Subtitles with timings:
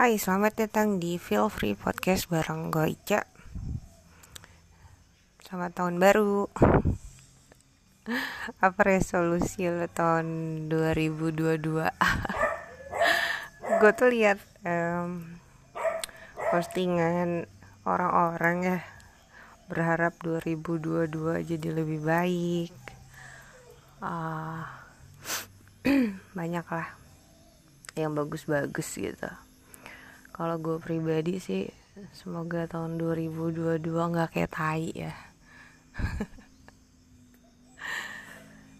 [0.00, 2.96] Hai, selamat datang di Feel Free Podcast bareng gue
[5.44, 6.48] Selamat tahun baru.
[8.64, 10.24] Apa resolusi lo tahun
[10.72, 11.84] 2022
[13.84, 15.36] Gue tuh lihat um,
[16.48, 17.44] postingan
[17.84, 18.78] orang-orang ya
[19.68, 21.12] Berharap 2022
[21.44, 22.72] jadi lebih baik.
[24.00, 24.64] Uh,
[26.32, 26.88] Banyak lah
[28.00, 29.28] yang bagus-bagus gitu
[30.30, 31.68] kalau gue pribadi sih
[32.14, 35.14] semoga tahun 2022 nggak kayak tai ya.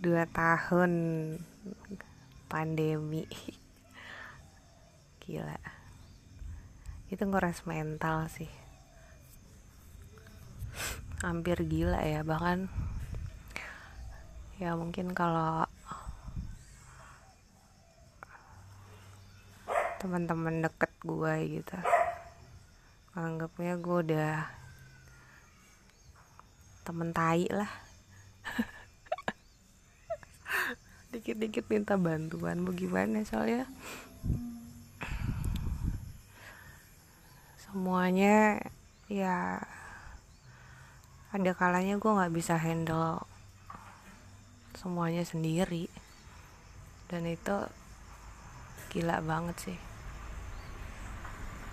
[0.05, 0.93] Dua tahun
[2.49, 3.29] pandemi.
[5.21, 5.61] Gila.
[7.13, 8.49] Itu nguras mental sih.
[11.21, 12.73] Hampir gila ya bahkan
[14.61, 15.65] ya mungkin kalau
[20.01, 21.77] teman-teman deket gue gitu.
[23.13, 24.49] Anggapnya gue udah
[26.89, 27.69] temen tai lah.
[31.13, 33.69] Dikit-dikit minta bantuan bagaimana soalnya?
[37.61, 38.57] Semuanya
[39.05, 39.61] ya
[41.29, 43.21] ada kalanya gue nggak bisa handle
[44.81, 45.93] semuanya sendiri.
[47.05, 47.69] Dan itu
[48.89, 49.90] gila banget sih